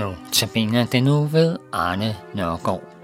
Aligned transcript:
Nu 0.00 0.14
tabiner 0.32 0.86
den 0.86 1.04
nu 1.04 1.24
ved 1.24 1.56
Arne 1.72 2.16
Nørgaard. 2.34 2.99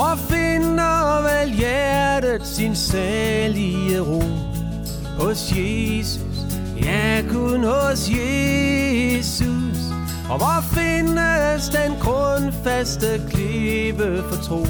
Hvor 0.00 0.16
finder 0.16 1.22
vel 1.22 1.50
hjertet 1.50 2.46
sin 2.46 2.76
salige 2.76 4.00
ro? 4.00 4.22
Hos 5.18 5.52
Jesus, 5.56 6.36
ja 6.84 7.22
kun 7.28 7.64
hos 7.64 8.10
Jesus. 8.10 9.78
Og 10.30 10.38
hvor 10.38 10.64
findes 10.72 11.68
den 11.68 11.96
grundfaste 12.00 13.22
klippe 13.30 14.22
for 14.28 14.42
tro? 14.42 14.66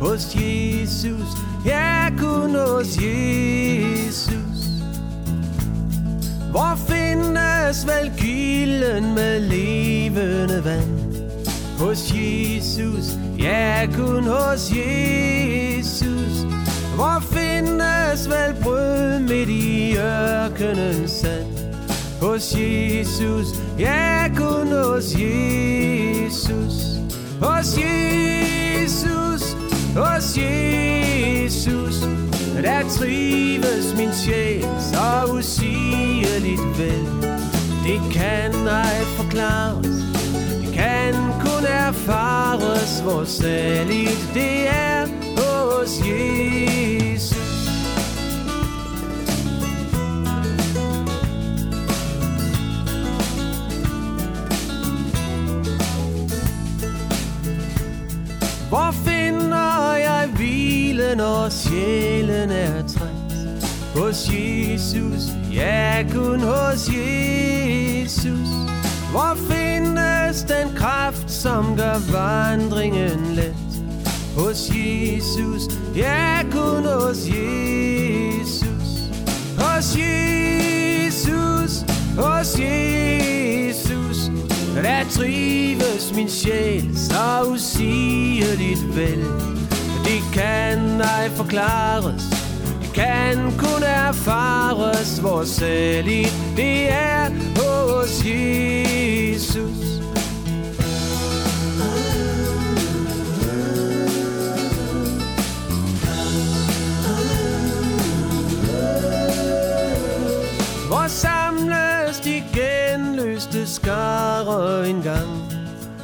Hos 0.00 0.34
Jesus, 0.34 1.28
ja 1.66 2.08
kun 2.18 2.54
hos 2.54 2.96
Jesus. 2.96 4.66
Hvor 6.50 6.78
findes 6.88 7.86
vel 7.86 8.12
gilden 8.18 9.14
med 9.14 9.40
levende 9.40 10.64
vand? 10.64 11.11
Hos 11.82 12.12
Jesus, 12.14 13.18
ja 13.38 13.86
kun 13.96 14.24
hos 14.24 14.70
Jesus. 14.70 16.46
Hvor 16.94 17.20
findes 17.20 18.28
vel 18.28 18.54
brød 18.62 19.20
midt 19.20 19.48
i 19.48 19.96
ørkenens 19.96 21.10
sand? 21.10 21.46
Hos 22.20 22.54
Jesus, 22.54 23.46
ja 23.78 24.28
kun 24.36 24.72
hos 24.72 25.14
Jesus. 25.14 26.74
Hos 27.40 27.78
Jesus, 27.78 29.56
hos 29.96 30.38
Jesus. 30.38 32.00
Der 32.62 32.82
trives 32.98 33.94
min 33.96 34.12
sjæl 34.12 34.66
så 34.80 35.32
usigeligt 35.32 36.78
vel. 36.78 37.06
Det 37.84 38.12
kan 38.12 38.68
ej 38.68 39.04
forklares 39.16 40.11
erfares, 41.92 43.00
hvor 43.00 43.24
særligt 43.24 44.30
det 44.34 44.68
er 44.68 45.06
hos 45.36 45.90
Jesus. 45.98 47.36
Hvor 58.68 58.90
finder 58.90 59.94
jeg 59.94 60.28
hvile, 60.36 61.16
når 61.16 61.48
sjælen 61.48 62.50
er 62.50 62.82
træt? 62.88 63.12
Hos 63.96 64.30
Jesus, 64.32 65.22
ja 65.52 66.04
kun 66.12 66.40
hos 66.40 66.88
Jesus. 66.88 68.48
Hvor 69.10 69.51
som 71.42 71.76
gør 71.76 71.98
vandringen 72.12 73.34
let? 73.34 73.54
Hos 74.36 74.70
Jesus, 74.74 75.62
ja 75.96 76.42
kun 76.50 76.84
hos 76.84 77.26
Jesus. 77.26 78.88
Hos 79.58 79.96
Jesus, 79.96 81.84
hos 82.18 82.58
Jesus. 82.58 84.30
Der 84.74 85.04
trives 85.10 86.14
min 86.14 86.28
sjæl 86.28 86.90
så 86.96 87.50
usigeligt 87.52 88.96
vel. 88.96 89.24
Det 90.04 90.22
kan 90.32 91.00
ej 91.00 91.30
forklares, 91.30 92.22
det 92.82 92.92
kan 92.94 93.36
kun 93.58 93.82
erfares, 93.82 95.18
hvor 95.18 95.44
særligt 95.44 96.34
det 96.56 96.92
er 96.92 97.30
hos 97.56 98.24
Jesus. 98.24 99.01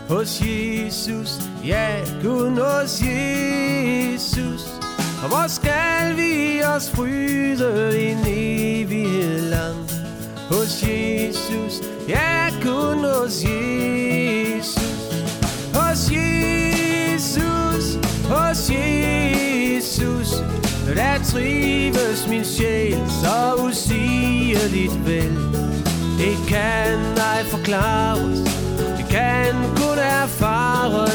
Hos 0.09 0.41
Jesus, 0.41 1.39
ja 1.65 2.01
kun 2.23 2.59
hos 2.59 3.03
Jesus. 3.03 4.65
Og 5.23 5.29
hvor 5.29 5.49
skal 5.49 6.17
vi 6.17 6.63
os 6.77 6.91
fryde 6.91 8.01
en 8.01 8.19
evighed 8.27 9.51
lang 9.51 9.91
Hos 10.51 10.83
Jesus, 10.83 11.83
ja 12.09 12.51
kun 12.63 13.05
hos 13.05 13.45
Jesus. 13.45 14.81
Hos 15.75 16.11
Jesus, 16.13 17.99
hos 18.29 18.71
Jesus. 18.71 20.43
Der 20.95 21.19
trives 21.25 22.29
min 22.29 22.45
sjæl 22.45 22.99
så 23.23 23.55
usigeligt 23.65 25.07
vel 25.07 25.37
Det 26.19 26.37
kan 26.49 27.19
ej 27.19 27.45
forklares 27.45 28.48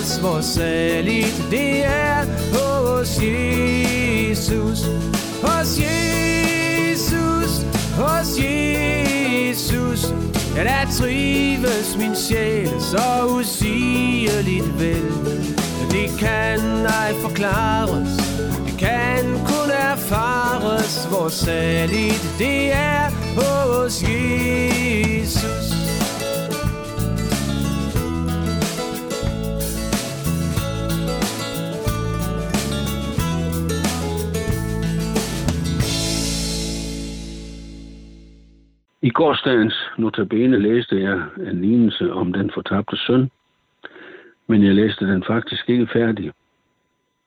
frels, 0.03 0.17
Hvor 0.17 0.41
særligt 0.41 1.43
det 1.51 1.85
er 1.85 2.25
hos 2.53 3.19
Jesus. 3.21 4.79
Hos 5.41 5.79
Jesus, 5.79 7.65
hos 7.97 8.37
Jesus. 8.39 10.13
Ja, 10.55 10.63
der 10.63 10.91
trives 10.99 11.97
min 11.97 12.15
sjæl 12.15 12.69
så 12.79 13.25
usigeligt 13.25 14.79
vel. 14.79 15.11
Det 15.91 16.19
kan 16.19 16.59
ej 16.85 17.13
forklares 17.21 18.09
Det 18.65 18.77
kan 18.79 19.23
kun 19.45 19.71
erfares 19.91 21.05
Hvor 21.09 21.29
særligt 21.29 22.35
det 22.39 22.73
er 22.73 23.09
hos 23.35 24.03
Jesus. 24.03 25.72
Gårsdagens 39.13 39.89
notabene 39.97 40.59
læste 40.59 41.01
jeg 41.01 41.21
en 41.37 41.61
lignelse 41.61 42.13
om 42.13 42.33
den 42.33 42.51
fortabte 42.51 42.97
søn, 42.97 43.31
men 44.47 44.63
jeg 44.63 44.75
læste 44.75 45.05
den 45.05 45.23
faktisk 45.23 45.69
ikke 45.69 45.87
færdig. 45.87 46.31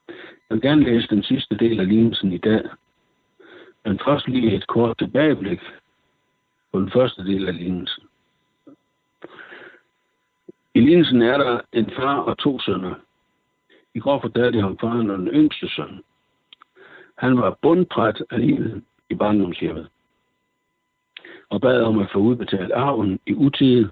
Jeg 0.09 0.55
vil 0.55 0.61
gerne 0.61 0.83
læse 0.85 1.09
den 1.09 1.23
sidste 1.23 1.57
del 1.57 1.81
af 1.81 1.89
lignelsen 1.89 2.33
i 2.33 2.39
dag, 2.39 2.63
men 3.85 4.01
først 4.05 4.29
lige 4.29 4.55
et 4.55 4.67
kort 4.67 4.99
tilbageblik 4.99 5.61
på 6.73 6.81
den 6.81 6.91
første 6.91 7.25
del 7.25 7.49
af 7.49 7.57
lignelsen. 7.57 8.05
I 10.75 10.81
lignelsen 10.81 11.23
er 11.23 11.39
der 11.39 11.61
en 11.73 11.91
far 11.97 12.17
og 12.17 12.39
to 12.39 12.61
sønner. 12.61 12.95
I 13.95 13.99
går 13.99 14.21
fortalte 14.21 14.59
jeg 14.59 14.67
om 14.67 14.79
faren 14.79 15.11
og 15.11 15.19
den 15.19 15.29
yngste 15.29 15.69
søn. 15.69 16.03
Han 17.19 17.37
var 17.37 17.59
bundpræt 17.63 18.23
af 18.31 18.41
livet 18.41 18.83
i 19.11 19.15
barndomshjemmet 19.15 19.89
og 21.51 21.61
bad 21.61 21.83
om 21.83 21.99
at 21.99 22.11
få 22.13 22.19
udbetalt 22.19 22.73
arven 22.73 23.21
i 23.27 23.35
utide, 23.35 23.91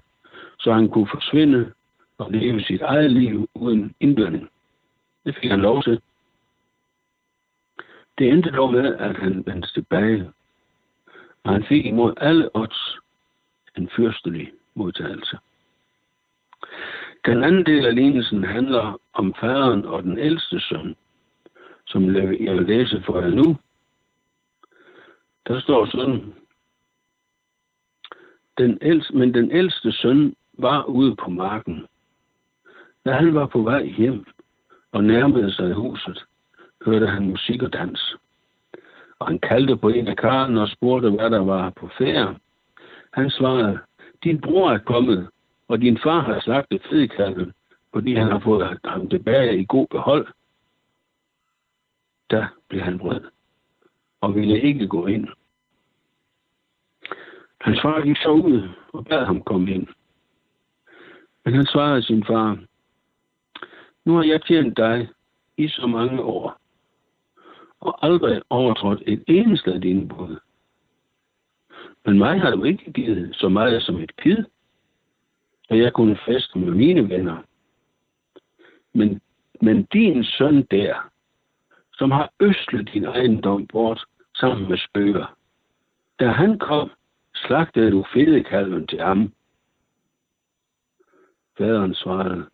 så 0.59 0.73
han 0.73 0.89
kunne 0.89 1.07
forsvinde 1.13 1.73
og 2.17 2.31
leve 2.31 2.61
sit 2.61 2.81
eget 2.81 3.11
liv 3.11 3.49
uden 3.53 3.95
indblanding. 3.99 4.49
Det 5.25 5.35
fik 5.35 5.51
han 5.51 5.59
lov 5.59 5.83
til. 5.83 6.01
Det 8.17 8.29
endte 8.29 8.51
dog 8.51 8.71
med, 8.71 8.95
at 8.95 9.15
han 9.17 9.43
vendte 9.45 9.73
tilbage, 9.73 10.31
og 11.43 11.53
han 11.53 11.63
fik 11.63 11.85
imod 11.85 12.13
alle 12.17 12.49
odds 12.53 12.97
en 13.77 13.89
fyrstelig 13.95 14.51
modtagelse. 14.73 15.37
Den 17.25 17.43
anden 17.43 17.65
del 17.65 17.85
af 17.85 17.95
lignelsen 17.95 18.43
handler 18.43 19.01
om 19.13 19.33
faderen 19.39 19.85
og 19.85 20.03
den 20.03 20.17
ældste 20.17 20.59
søn, 20.59 20.95
som 21.87 22.15
jeg 22.15 22.53
vil 22.53 22.65
læse 22.65 23.03
for 23.05 23.19
jer 23.19 23.29
nu. 23.29 23.57
Der 25.47 25.59
står 25.59 25.85
sådan, 25.85 26.33
den 28.57 28.77
ældste, 28.81 29.17
men 29.17 29.33
den 29.33 29.51
ældste 29.51 29.91
søn 29.91 30.35
var 30.53 30.83
ude 30.83 31.15
på 31.15 31.29
marken. 31.29 31.85
Da 33.05 33.11
han 33.11 33.35
var 33.35 33.45
på 33.45 33.61
vej 33.61 33.85
hjem 33.85 34.25
og 34.91 35.03
nærmede 35.03 35.51
sig 35.51 35.73
huset, 35.73 36.25
hørte 36.85 37.07
han 37.07 37.29
musik 37.29 37.63
og 37.63 37.73
dans. 37.73 38.15
Og 39.19 39.27
han 39.27 39.39
kaldte 39.39 39.77
på 39.77 39.89
en 39.89 40.07
af 40.07 40.17
karlen 40.17 40.57
og 40.57 40.67
spurgte, 40.69 41.09
hvad 41.09 41.29
der 41.29 41.39
var 41.39 41.69
på 41.69 41.89
færre. 41.97 42.35
Han 43.13 43.29
svarede, 43.29 43.79
din 44.23 44.41
bror 44.41 44.71
er 44.71 44.77
kommet, 44.77 45.29
og 45.67 45.81
din 45.81 45.97
far 45.97 46.19
har 46.19 46.39
slagtet 46.39 46.81
fedekalven, 46.89 47.53
fordi 47.93 48.15
han 48.15 48.27
har 48.27 48.39
fået 48.39 48.79
ham 48.85 49.09
tilbage 49.09 49.59
i 49.59 49.65
god 49.69 49.87
behold. 49.87 50.27
Der 52.29 52.45
blev 52.69 52.81
han 52.81 52.99
vred 52.99 53.21
og 54.21 54.35
ville 54.35 54.61
ikke 54.61 54.87
gå 54.87 55.05
ind. 55.05 55.27
Hans 57.65 57.81
far 57.81 58.01
gik 58.01 58.17
så 58.17 58.29
ud 58.29 58.69
og 58.93 59.05
bad 59.05 59.25
ham 59.25 59.41
komme 59.41 59.71
ind. 59.71 59.87
Men 61.45 61.53
han 61.53 61.65
svarede 61.65 62.03
sin 62.03 62.23
far, 62.25 62.57
nu 64.05 64.15
har 64.15 64.23
jeg 64.23 64.41
tjent 64.41 64.77
dig 64.77 65.09
i 65.57 65.67
så 65.67 65.87
mange 65.87 66.21
år, 66.21 66.57
og 67.79 68.05
aldrig 68.05 68.41
overtrådt 68.49 69.03
et 69.05 69.23
eneste 69.27 69.73
af 69.73 69.81
dine 69.81 70.07
bud. 70.07 70.39
Men 72.05 72.17
mig 72.17 72.41
har 72.41 72.51
du 72.51 72.63
ikke 72.63 72.91
givet 72.91 73.35
så 73.35 73.49
meget 73.49 73.83
som 73.83 73.95
et 73.95 74.15
kid, 74.15 74.37
at 75.69 75.79
jeg 75.79 75.93
kunne 75.93 76.17
feste 76.25 76.59
med 76.59 76.71
mine 76.71 77.09
venner. 77.09 77.37
Men, 78.93 79.21
men 79.61 79.83
din 79.83 80.23
søn 80.23 80.63
der, 80.71 81.09
som 81.93 82.11
har 82.11 82.31
øslet 82.39 82.89
din 82.93 83.05
ejendom 83.05 83.67
bort 83.67 84.05
sammen 84.35 84.69
med 84.69 84.77
spøger, 84.77 85.37
da 86.19 86.27
han 86.27 86.59
kom, 86.59 86.91
slagtede 87.35 87.91
du 87.91 88.05
fedekalven 88.13 88.87
til 88.87 88.99
ham. 88.99 89.33
Faderen 91.57 91.95
svarede, 91.95 92.49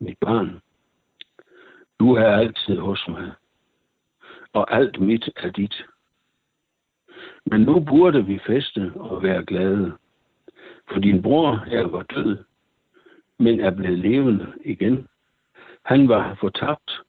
mit 0.00 0.18
barn, 0.20 0.60
du 2.00 2.14
er 2.14 2.26
altid 2.26 2.78
hos 2.78 3.08
mig, 3.08 3.32
og 4.52 4.74
alt 4.74 5.00
mit 5.00 5.30
er 5.36 5.50
dit. 5.50 5.84
Men 7.44 7.60
nu 7.60 7.80
burde 7.80 8.26
vi 8.26 8.38
feste 8.46 8.92
og 8.96 9.22
være 9.22 9.44
glade, 9.44 9.92
for 10.92 11.00
din 11.00 11.22
bror 11.22 11.64
her 11.66 11.86
var 11.86 12.02
død, 12.02 12.44
men 13.38 13.60
er 13.60 13.70
blevet 13.70 13.98
levende 13.98 14.52
igen. 14.64 15.08
Han 15.82 16.08
var 16.08 16.34
fortabt, 16.40 17.00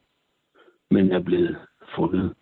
men 0.89 1.11
er 1.11 1.19
blevet 1.19 1.57
fundet. 1.95 2.35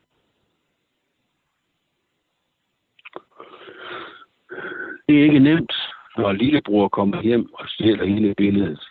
Det 5.07 5.19
er 5.19 5.23
ikke 5.23 5.39
nemt, 5.39 5.73
når 6.17 6.31
lillebror 6.31 6.87
kommer 6.87 7.21
hjem 7.21 7.53
og 7.53 7.69
stjæler 7.69 8.05
hele 8.05 8.35
billedet. 8.35 8.83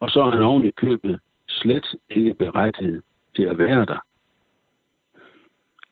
Og 0.00 0.10
så 0.10 0.22
er 0.22 0.30
han 0.30 0.42
oven 0.42 0.64
i 0.64 0.70
købet 0.70 1.20
slet 1.48 1.96
ikke 2.10 2.34
berettiget 2.34 3.02
til 3.36 3.42
at 3.42 3.58
være 3.58 3.84
der. 3.84 3.98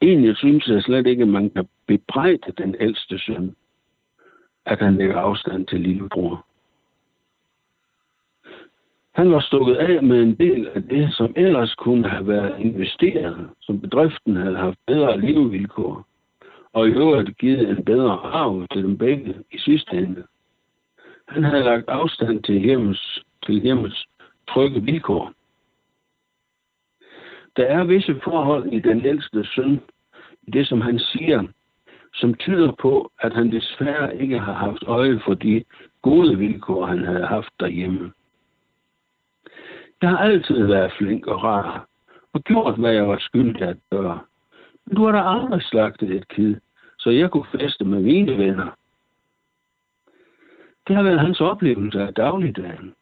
Egentlig 0.02 0.36
synes 0.36 0.66
jeg 0.66 0.82
slet 0.82 1.06
ikke, 1.06 1.22
at 1.22 1.28
man 1.28 1.50
kan 1.50 1.68
bebrejde 1.86 2.52
den 2.58 2.74
ældste 2.80 3.18
søn, 3.18 3.56
at 4.66 4.78
han 4.78 4.96
lægger 4.96 5.20
afstand 5.20 5.66
til 5.66 5.80
lillebror. 5.80 6.46
Han 9.14 9.32
var 9.32 9.40
stukket 9.40 9.74
af 9.74 10.02
med 10.02 10.22
en 10.22 10.34
del 10.34 10.68
af 10.68 10.82
det, 10.82 11.14
som 11.14 11.32
ellers 11.36 11.74
kunne 11.74 12.08
have 12.08 12.28
været 12.28 12.60
investeret, 12.60 13.50
som 13.60 13.80
bedriften 13.80 14.36
havde 14.36 14.56
haft 14.56 14.78
bedre 14.86 15.20
levevilkår, 15.20 16.06
og 16.76 16.88
i 16.88 16.90
øvrigt 16.90 17.38
givet 17.38 17.68
en 17.68 17.84
bedre 17.84 18.12
arv 18.12 18.66
til 18.72 18.82
dem 18.82 18.98
begge 18.98 19.34
i 19.52 19.58
sidste 19.58 19.92
ende. 19.92 20.24
Han 21.28 21.44
havde 21.44 21.64
lagt 21.64 21.88
afstand 21.88 22.42
til 22.42 22.58
hjemmes, 22.58 23.22
til 23.46 23.60
hjemmes 23.60 24.06
trygge 24.48 24.82
vilkår. 24.82 25.32
Der 27.56 27.64
er 27.64 27.84
visse 27.84 28.20
forhold 28.24 28.72
i 28.72 28.80
den 28.80 29.06
ældste 29.06 29.44
søn, 29.54 29.80
i 30.42 30.50
det 30.50 30.66
som 30.66 30.80
han 30.80 30.98
siger, 30.98 31.46
som 32.14 32.34
tyder 32.34 32.72
på, 32.72 33.12
at 33.20 33.32
han 33.34 33.52
desværre 33.52 34.16
ikke 34.16 34.38
har 34.38 34.52
haft 34.52 34.82
øje 34.82 35.20
for 35.24 35.34
de 35.34 35.64
gode 36.02 36.38
vilkår, 36.38 36.86
han 36.86 37.04
havde 37.04 37.26
haft 37.26 37.52
derhjemme. 37.60 38.12
Jeg 40.02 40.10
har 40.10 40.18
altid 40.18 40.66
været 40.66 40.92
flink 40.98 41.26
og 41.26 41.42
rar, 41.42 41.88
og 42.32 42.42
gjort, 42.42 42.78
hvad 42.78 42.92
jeg 42.92 43.08
var 43.08 43.18
skyldig 43.18 43.62
at 43.62 43.76
gøre. 43.90 44.20
Men 44.86 44.96
du 44.96 45.04
har 45.04 45.12
da 45.12 45.22
aldrig 45.22 45.62
slagtet 45.62 46.10
et 46.10 46.28
kid, 46.28 46.56
så 47.06 47.10
jeg 47.10 47.30
kunne 47.30 47.46
feste 47.60 47.84
med 47.84 48.00
mine 48.00 48.38
venner. 48.38 48.70
Det 50.88 50.96
har 50.96 51.02
været 51.02 51.20
hans 51.20 51.40
oplevelse 51.40 52.00
af 52.02 52.14
dagligdagen. 52.14 52.94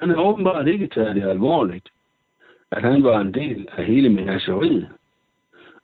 Han 0.00 0.08
har 0.08 0.16
åbenbart 0.16 0.66
ikke 0.68 0.86
taget 0.86 1.16
det 1.16 1.22
alvorligt, 1.22 1.88
at 2.70 2.82
han 2.82 3.04
var 3.04 3.20
en 3.20 3.34
del 3.34 3.68
af 3.72 3.84
hele 3.84 4.08
menageriet, 4.08 4.88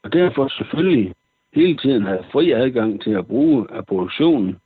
og 0.02 0.12
derfor 0.12 0.48
selvfølgelig 0.48 1.14
hele 1.54 1.76
tiden 1.76 2.02
havde 2.02 2.26
fri 2.32 2.50
adgang 2.50 3.02
til 3.02 3.10
at 3.10 3.26
bruge 3.26 3.66
af 3.70 3.86
produktionen 3.86 4.60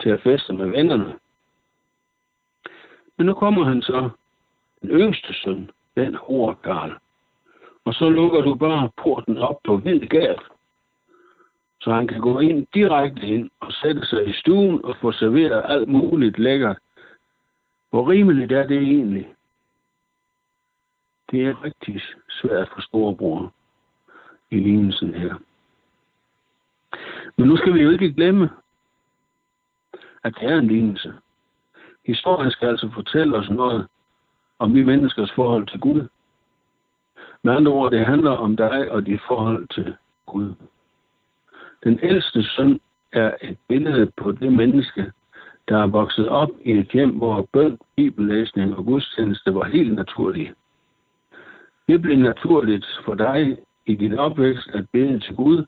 til 0.00 0.08
at 0.10 0.22
feste 0.22 0.52
med 0.52 0.66
vennerne. 0.66 1.18
Men 3.18 3.26
nu 3.26 3.34
kommer 3.34 3.64
han 3.64 3.82
så, 3.82 4.10
den 4.82 4.90
yngste 4.90 5.34
søn, 5.34 5.70
den 5.96 6.14
hårde 6.14 6.56
Karl, 6.64 6.92
og 7.84 7.94
så 7.94 8.08
lukker 8.08 8.40
du 8.40 8.54
bare 8.54 8.90
porten 8.96 9.38
op 9.38 9.58
på 9.64 9.76
hvid 9.76 10.00
gab, 10.00 10.38
så 11.80 11.92
han 11.92 12.06
kan 12.08 12.20
gå 12.20 12.38
ind 12.38 12.66
direkte 12.74 13.26
ind 13.26 13.50
og 13.60 13.72
sætte 13.72 14.06
sig 14.06 14.28
i 14.28 14.32
stuen 14.32 14.84
og 14.84 14.96
få 15.00 15.12
serveret 15.12 15.62
alt 15.64 15.88
muligt 15.88 16.38
lækkert. 16.38 16.78
Hvor 17.90 18.10
rimeligt 18.10 18.52
er 18.52 18.66
det 18.66 18.78
egentlig? 18.78 19.34
Det 21.30 21.46
er 21.46 21.64
rigtig 21.64 22.02
svært 22.28 22.68
for 22.74 22.80
storebror 22.80 23.52
i 24.50 24.56
lignelsen 24.56 25.14
her. 25.14 25.34
Men 27.36 27.48
nu 27.48 27.56
skal 27.56 27.74
vi 27.74 27.82
jo 27.82 27.90
ikke 27.90 28.12
glemme, 28.12 28.50
at 30.24 30.34
det 30.40 30.48
er 30.48 30.58
en 30.58 30.66
lignelse. 30.66 31.14
Historien 32.06 32.50
skal 32.50 32.68
altså 32.68 32.90
fortælle 32.94 33.36
os 33.36 33.50
noget 33.50 33.86
om 34.58 34.74
vi 34.74 34.84
menneskers 34.84 35.32
forhold 35.32 35.66
til 35.66 35.80
Gud. 35.80 36.08
Med 37.42 37.52
andre 37.52 37.72
ord, 37.72 37.90
det 37.90 38.06
handler 38.06 38.30
om 38.30 38.56
dig 38.56 38.90
og 38.90 39.06
dit 39.06 39.20
forhold 39.28 39.68
til 39.68 39.96
Gud. 40.26 40.54
Den 41.84 41.98
ældste 42.02 42.42
søn 42.42 42.80
er 43.12 43.34
et 43.42 43.58
billede 43.68 44.12
på 44.16 44.32
det 44.32 44.52
menneske, 44.52 45.12
der 45.68 45.78
er 45.78 45.86
vokset 45.86 46.28
op 46.28 46.50
i 46.64 46.72
et 46.72 46.88
hjem, 46.92 47.10
hvor 47.10 47.48
bøn, 47.52 47.78
bibellæsning 47.96 48.76
og 48.76 48.84
gudstjeneste 48.84 49.54
var 49.54 49.64
helt 49.64 49.94
naturlige. 49.94 50.54
Det 51.88 52.02
blev 52.02 52.16
naturligt 52.16 52.86
for 53.04 53.14
dig 53.14 53.58
i 53.86 53.94
din 53.94 54.18
opvækst 54.18 54.68
at 54.68 54.84
bede 54.92 55.18
til 55.18 55.34
Gud 55.34 55.64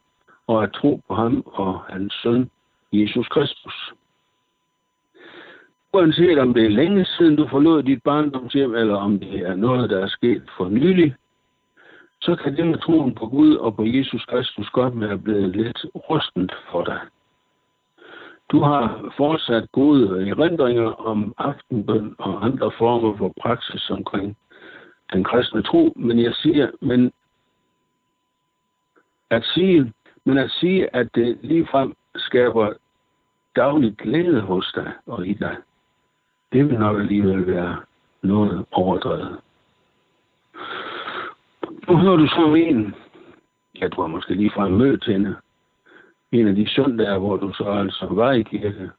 og 0.47 0.62
at 0.62 0.73
tro 0.73 1.00
på 1.09 1.14
ham 1.14 1.42
og 1.47 1.81
hans 1.88 2.14
søn, 2.23 2.50
Jesus 2.92 3.28
Kristus. 3.28 3.92
Uanset 5.92 6.38
om 6.38 6.54
det 6.54 6.64
er 6.64 6.71
længe 6.71 7.04
siden, 7.04 7.37
du 7.37 7.49
forlod 7.49 7.83
dit 7.83 8.02
barndomshjem, 8.02 8.75
eller 8.75 8.97
om 8.97 9.19
det 9.19 9.35
er 9.35 9.54
noget, 9.54 9.90
der 9.90 9.99
er 9.99 10.09
sket 10.09 10.42
for 10.57 10.69
nylig, 10.69 11.14
så 12.23 12.37
kan 12.37 12.57
det 12.57 12.67
med 12.67 12.79
troen 12.79 13.14
på 13.14 13.26
Gud 13.26 13.57
og 13.57 13.76
på 13.76 13.85
Jesus 13.85 14.25
Kristus 14.25 14.71
godt 14.71 15.00
være 15.00 15.19
blevet 15.19 15.57
lidt 15.57 15.87
rustent 15.95 16.52
for 16.71 16.85
dig. 16.85 17.00
Du 18.52 18.61
har 18.61 19.12
fortsat 19.17 19.73
gode 19.73 20.31
erindringer 20.31 20.93
om 20.93 21.35
aftenbøn 21.38 22.14
og 22.19 22.45
andre 22.45 22.71
former 22.79 23.17
for 23.17 23.33
praksis 23.41 23.91
omkring 23.91 24.37
den 25.12 25.25
kristne 25.25 25.62
tro, 25.62 25.93
men 25.97 26.19
jeg 26.19 26.35
siger, 26.35 26.71
men 26.81 27.12
at 29.31 29.45
sige, 29.45 29.93
men 30.25 30.38
at 30.38 30.50
sige, 30.50 30.97
at 30.97 31.14
det 31.14 31.38
ligefrem 31.43 31.95
skaber 32.17 32.73
daglig 33.57 33.97
glæde 33.97 34.41
hos 34.41 34.73
dig 34.75 34.93
og 35.07 35.26
i 35.26 35.33
dig, 35.33 35.57
det 36.52 36.69
vil 36.69 36.79
nok 36.79 37.00
alligevel 37.00 37.47
være 37.47 37.76
noget 38.23 38.67
overdrevet. 38.73 39.41
Nu 41.93 41.99
hører 41.99 42.17
du 42.17 42.27
så 42.27 42.55
en, 42.55 42.95
ja, 43.81 43.89
du 43.89 44.01
har 44.01 44.09
måske 44.09 44.35
lige 44.35 44.51
fra 44.51 44.69
mødt 44.69 45.05
hende, 45.05 45.37
en 46.33 46.49
af 46.49 46.55
de 46.55 46.69
søndage, 46.69 47.19
hvor 47.19 47.37
du 47.37 47.53
så 47.53 47.65
altså 47.65 48.07
var 48.11 48.33
i 48.33 48.43
kirke. 48.43 48.91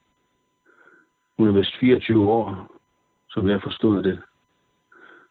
Hun 1.38 1.48
er 1.48 1.52
vist 1.52 1.76
24 1.80 2.32
år, 2.32 2.68
som 3.30 3.50
jeg 3.50 3.62
forstod 3.62 4.04
det. 4.04 4.20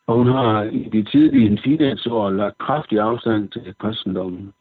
Og 0.07 0.17
hun 0.17 0.27
har 0.27 0.63
i 0.63 0.89
de 0.93 1.03
tidlige 1.03 1.57
teenageår 1.57 2.31
lagt 2.31 2.59
kraftig 2.59 2.99
afstand 2.99 3.49
til 3.49 3.75
kristendommen. 3.79 4.53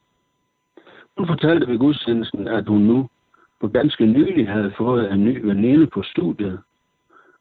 Hun 1.17 1.27
fortalte 1.27 1.67
ved 1.67 1.77
gudstjenesten, 1.77 2.47
at 2.47 2.67
hun 2.67 2.81
nu 2.81 3.09
på 3.61 3.67
ganske 3.67 4.05
nylig 4.05 4.49
havde 4.49 4.73
fået 4.77 5.11
en 5.11 5.25
ny 5.25 5.45
veninde 5.45 5.87
på 5.87 6.03
studiet. 6.03 6.59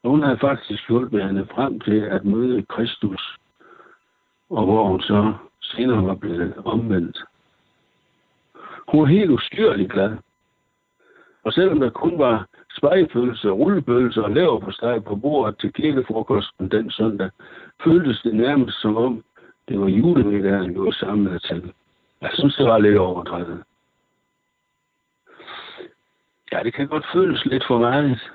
Og 0.02 0.10
hun 0.10 0.22
havde 0.22 0.38
faktisk 0.38 0.88
hjulpet 0.88 1.26
hende 1.26 1.46
frem 1.54 1.80
til 1.80 2.00
at 2.00 2.24
møde 2.24 2.62
Kristus 2.62 3.40
og 4.50 4.64
hvor 4.64 4.88
hun 4.88 5.00
så 5.00 5.34
senere 5.74 6.06
var 6.06 6.14
blevet 6.14 6.54
omvendt. 6.64 7.18
Hun 8.88 9.00
var 9.00 9.06
helt 9.06 9.30
ustyrligt 9.30 9.92
glad. 9.92 10.16
Og 11.44 11.52
selvom 11.52 11.80
der 11.80 11.90
kun 11.90 12.18
var 12.18 12.46
spejepølse, 12.76 13.50
rullepølse 13.50 14.24
og 14.24 14.30
laver 14.30 14.60
på 14.60 14.70
steg 14.70 15.04
på 15.04 15.16
bordet 15.16 15.58
til 15.58 15.72
kirkefrokosten 15.72 16.70
den 16.70 16.90
søndag, 16.90 17.30
føltes 17.84 18.20
det 18.22 18.34
nærmest 18.34 18.80
som 18.80 18.96
om, 18.96 19.24
Det 19.68 19.80
var 19.80 19.88
julemiddagen, 19.88 20.74
vi 20.74 20.80
var 20.80 20.90
samlet 20.90 21.42
til. 21.42 21.72
Jeg 22.20 22.30
synes, 22.34 22.56
det 22.56 22.66
var 22.66 22.78
lidt 22.78 22.98
overdrevet. 22.98 23.62
Ja, 26.52 26.62
det 26.62 26.74
kan 26.74 26.88
godt 26.88 27.06
føles 27.12 27.44
lidt 27.44 27.64
for 27.66 27.78
meget. 27.78 28.30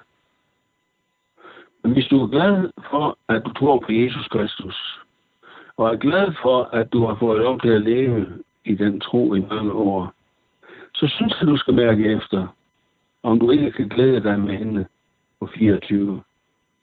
Men 1.83 1.93
hvis 1.93 2.07
du 2.07 2.23
er 2.23 2.27
glad 2.27 2.71
for, 2.89 3.17
at 3.29 3.45
du 3.45 3.53
tror 3.53 3.79
på 3.79 3.91
Jesus 3.91 4.27
Kristus, 4.27 4.99
og 5.77 5.94
er 5.94 5.98
glad 5.98 6.34
for, 6.41 6.63
at 6.63 6.94
du 6.94 7.05
har 7.05 7.15
fået 7.15 7.39
lov 7.39 7.62
til 7.62 7.70
at 7.70 7.82
leve 7.82 8.44
i 8.65 8.75
den 8.75 9.00
tro 9.00 9.34
i 9.34 9.39
mange 9.39 9.72
år, 9.72 10.13
så 10.94 11.08
synes 11.08 11.34
jeg, 11.39 11.48
du 11.48 11.58
skal 11.58 11.74
mærke 11.74 12.12
efter, 12.12 12.48
om 13.24 13.39
du 13.39 13.51
ikke 13.51 13.72
kan 13.72 13.89
glæde 13.89 14.24
dig 14.24 14.39
med 14.39 14.58
hende 14.58 14.86
på 15.39 15.50
24, 15.55 16.24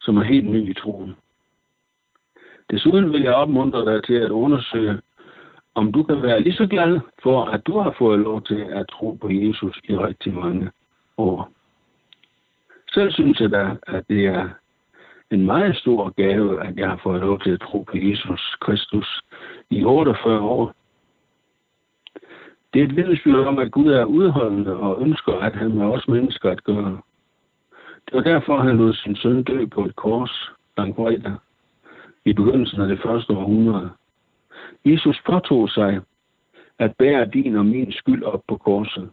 som 0.00 0.16
er 0.16 0.22
helt 0.22 0.50
ny 0.50 0.70
i 0.70 0.74
troen. 0.74 1.16
Desuden 2.70 3.12
vil 3.12 3.22
jeg 3.22 3.34
opmuntre 3.34 3.94
dig 3.94 4.04
til 4.04 4.14
at 4.14 4.30
undersøge, 4.30 5.00
om 5.74 5.92
du 5.92 6.02
kan 6.02 6.22
være 6.22 6.40
lige 6.40 6.56
så 6.56 6.66
glad 6.66 7.00
for, 7.22 7.44
at 7.44 7.66
du 7.66 7.78
har 7.78 7.94
fået 7.98 8.18
lov 8.18 8.42
til 8.42 8.60
at 8.60 8.86
tro 8.88 9.18
på 9.20 9.30
Jesus 9.30 9.80
i 9.84 9.96
rigtig 9.96 10.34
mange 10.34 10.70
år. 11.16 11.50
Selv 12.94 13.12
synes 13.12 13.40
jeg 13.40 13.50
da, 13.50 13.76
at 13.82 14.08
det 14.08 14.26
er 14.26 14.48
en 15.32 15.46
meget 15.46 15.76
stor 15.76 16.10
gave, 16.10 16.66
at 16.66 16.76
jeg 16.76 16.88
har 16.88 17.00
fået 17.02 17.20
lov 17.20 17.40
til 17.40 17.50
at 17.50 17.60
tro 17.60 17.82
på 17.82 17.96
Jesus 17.96 18.56
Kristus 18.60 19.20
i 19.70 19.84
48 19.84 20.40
år. 20.40 20.74
Det 22.72 22.80
er 22.80 22.84
et 22.84 22.96
vidnesbyrd 22.96 23.46
om, 23.46 23.58
at 23.58 23.72
Gud 23.72 23.92
er 23.92 24.04
udholdende 24.04 24.76
og 24.76 25.00
ønsker, 25.00 25.32
at 25.32 25.54
han 25.54 25.74
med 25.74 25.86
os 25.86 26.08
mennesker 26.08 26.50
at 26.50 26.64
gøre. 26.64 27.00
Det 28.06 28.14
var 28.14 28.20
derfor, 28.20 28.56
han 28.56 28.76
lod 28.76 28.94
sin 28.94 29.16
søn 29.16 29.42
dø 29.42 29.66
på 29.66 29.84
et 29.84 29.96
kors 29.96 30.50
langfredag 30.76 31.36
i 32.24 32.32
begyndelsen 32.32 32.80
af 32.80 32.88
det 32.88 33.00
første 33.02 33.32
århundrede. 33.32 33.90
Jesus 34.84 35.22
påtog 35.26 35.68
sig 35.68 36.00
at 36.78 36.96
bære 36.96 37.26
din 37.26 37.56
og 37.56 37.66
min 37.66 37.92
skyld 37.92 38.22
op 38.22 38.42
på 38.48 38.56
korset. 38.56 39.10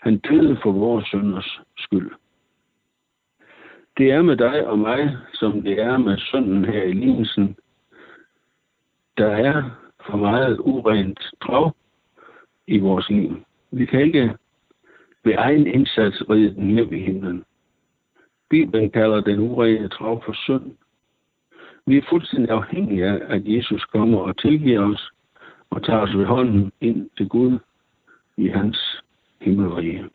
Han 0.00 0.18
døde 0.18 0.58
for 0.62 0.72
vores 0.72 1.08
sønders 1.08 1.60
skyld. 1.76 2.10
Det 3.98 4.10
er 4.10 4.22
med 4.22 4.36
dig 4.36 4.66
og 4.66 4.78
mig, 4.78 5.16
som 5.34 5.62
det 5.62 5.80
er 5.80 5.98
med 5.98 6.18
sønnen 6.18 6.64
her 6.64 6.82
i 6.82 6.92
lignelsen. 6.92 7.56
Der 9.18 9.26
er 9.26 9.70
for 10.06 10.16
meget 10.16 10.58
urent 10.58 11.20
trav 11.42 11.74
i 12.66 12.78
vores 12.78 13.10
liv. 13.10 13.42
Vi 13.70 13.86
kan 13.86 14.00
ikke 14.00 14.36
ved 15.24 15.34
egen 15.38 15.66
indsats 15.66 16.30
ride 16.30 16.54
den 16.54 16.70
hjem 16.70 16.92
i 16.92 16.98
himlen. 16.98 17.44
Bibelen 18.50 18.90
kalder 18.90 19.20
den 19.20 19.38
urene 19.38 19.88
trav 19.88 20.22
for 20.24 20.32
synd. 20.32 20.76
Vi 21.86 21.96
er 21.96 22.02
fuldstændig 22.08 22.50
afhængige 22.50 23.06
af, 23.06 23.20
at 23.28 23.42
Jesus 23.44 23.84
kommer 23.84 24.18
og 24.18 24.38
tilgiver 24.38 24.92
os 24.92 25.10
og 25.70 25.84
tager 25.84 26.00
os 26.00 26.16
ved 26.16 26.24
hånden 26.24 26.72
ind 26.80 27.10
til 27.16 27.28
Gud 27.28 27.58
i 28.36 28.48
hans 28.48 29.02
himmelrige. 29.40 30.10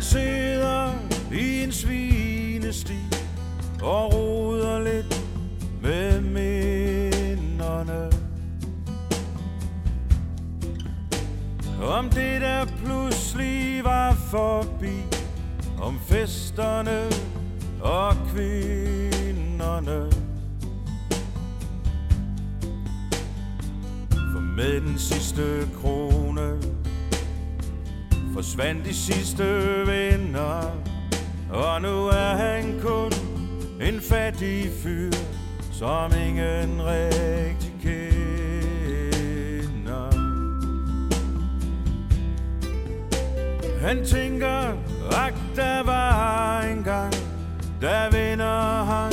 Han 0.00 0.04
sidder 0.04 0.92
i 1.32 1.62
en 1.62 1.72
svinesti 1.72 2.98
og 3.82 4.14
roder 4.14 4.78
lidt 4.78 5.22
med 5.82 6.20
minderne. 6.20 8.10
Om 11.82 12.08
det 12.08 12.40
der 12.40 12.64
pludselig 12.84 13.84
var 13.84 14.14
forbi, 14.14 14.96
om 15.82 15.98
festerne 16.00 17.04
og 17.82 18.14
kvinderne. 18.34 20.10
For 24.10 24.40
med 24.56 24.80
den 24.80 24.98
sidste 24.98 25.68
krone 25.80 26.19
forsvandt 28.40 28.84
de 28.84 28.94
sidste 28.94 29.44
venner 29.86 30.76
Og 31.52 31.82
nu 31.82 32.06
er 32.06 32.36
han 32.36 32.80
kun 32.82 33.12
en 33.80 34.00
fattig 34.00 34.70
fyr 34.82 35.12
Som 35.72 36.12
ingen 36.26 36.82
rigtig 36.84 37.72
kender. 37.82 38.10
Han 43.80 44.04
tænker, 44.04 44.74
at 45.26 45.34
der 45.56 45.82
var 45.82 46.62
en 46.62 46.84
gang 46.84 47.14
Der 47.80 48.10
vinder 48.10 48.84
han 48.84 49.12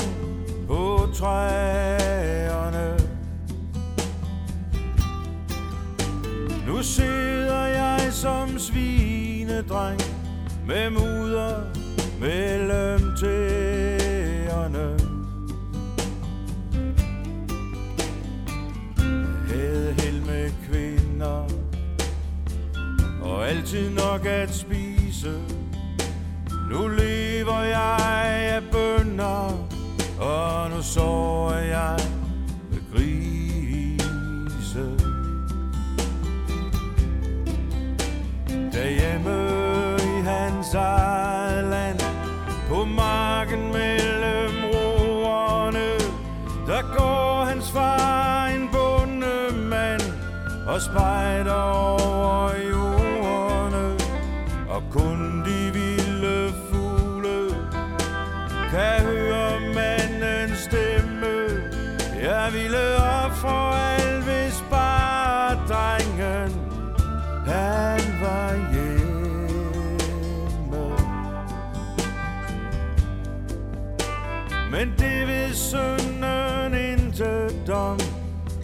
på 0.67 1.09
træerne. 1.15 2.97
Nu 6.67 6.83
sidder 6.83 7.65
jeg 7.65 7.99
som 8.11 8.59
dreng 9.61 10.01
Med 10.67 10.89
mudder 10.89 11.61
mellem 12.19 13.15
tæerne. 13.19 14.97
Havde 19.47 19.93
held 19.99 20.21
med 20.21 20.51
kvinder 20.69 21.47
Og 23.21 23.47
altid 23.47 23.89
nok 23.89 24.25
at 24.25 24.55
spise. 24.55 25.33
Nu 26.71 26.87
lever 26.87 27.61
jeg 27.61 27.97
af 28.55 28.61
bønder 28.71 29.67
Og 30.19 30.69
nu 30.69 30.81
sover 30.81 31.53
jeg 31.53 32.16
hjemme 39.27 40.19
i 40.19 40.21
hans 40.21 40.73
eget 40.73 41.63
land. 41.63 41.99
På 42.69 42.85
marken 42.85 43.71
mellem 43.71 44.53
roerne 44.73 45.89
Der 46.67 46.81
går 46.97 47.45
hans 47.45 47.71
far 47.71 48.47
en 48.47 48.69
bondemand 48.71 50.01
Og 50.67 50.81
spejder 50.81 51.53
over 51.53 51.96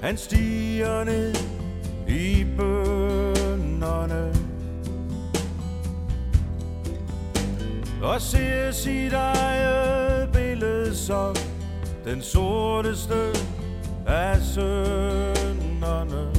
Han 0.04 0.18
stiger 0.18 1.04
ned 1.04 1.36
i 2.08 2.46
bønderne 2.58 4.34
Og 8.02 8.22
ser 8.22 8.72
sit 8.72 9.14
eget 9.14 10.30
billede 10.34 10.96
som 10.96 11.36
Den 12.06 12.22
sorteste 12.22 13.34
af 14.08 14.42
sønderne. 14.42 16.34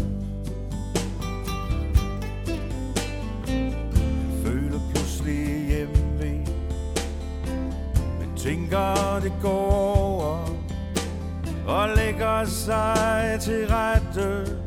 Føler 4.45 4.81
pludselig 4.95 5.67
hjemme 5.69 5.97
Men 8.21 8.37
tænker 8.37 9.21
det 9.23 9.33
går 9.43 9.94
og 11.75 11.89
lægger 11.97 12.45
sig 12.45 13.39
til 13.41 13.67
rette 13.69 14.59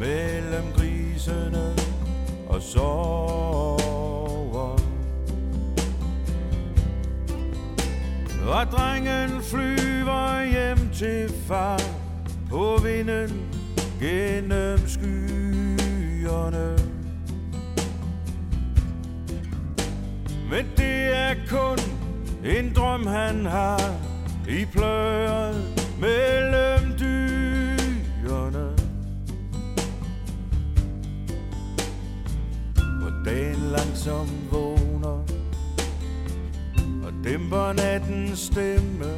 Mellem 0.00 0.64
grisene 0.76 1.74
og 2.48 2.62
sover. 2.62 4.06
Og 8.48 8.66
drengen 8.72 9.42
flyver 9.42 10.44
hjem 10.52 10.90
til 10.94 11.32
far 11.46 11.80
På 12.50 12.80
vinden 12.82 13.50
gennem 14.00 14.78
skyerne. 14.88 16.78
Men 20.50 20.66
det 20.76 21.16
er 21.16 21.34
kun 21.50 21.78
en 22.44 22.74
drøm, 22.74 23.06
han 23.06 23.46
har 23.46 23.94
i 24.48 24.64
pløret 24.72 25.75
mellem 26.00 26.98
dyrene. 26.98 28.76
Hvor 33.00 33.12
dagen 33.24 33.70
langsomt 33.76 34.52
vågner 34.52 35.24
og 37.04 37.12
dæmper 37.24 37.72
nattens 37.72 38.38
stemme. 38.38 39.12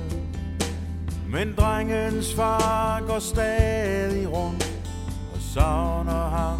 Men 1.30 1.54
drengens 1.56 2.34
far 2.34 3.00
går 3.06 3.18
stadig 3.18 4.32
rundt 4.32 4.90
og 5.34 5.40
savner 5.54 6.28
ham 6.28 6.58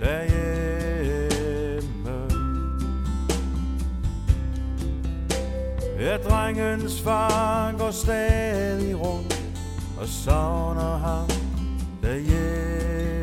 derhjemme. 0.00 1.28
Ja, 6.00 6.16
drengens 6.16 7.02
far 7.02 7.72
går 7.78 7.90
stadig 7.90 9.00
rundt 9.00 9.37
a 10.00 10.04
sauna 10.04 11.00
house, 11.00 11.40
the 12.00 12.20
yeah. 12.20 13.17